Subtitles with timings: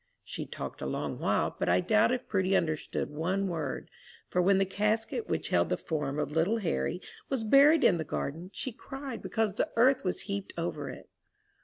[0.23, 3.91] She talked a long while, but I doubt if Prudy understood one word,
[4.29, 8.03] for when the casket which held the form of little Harry was buried in the
[8.03, 11.07] garden, she cried because the earth was heaped over it.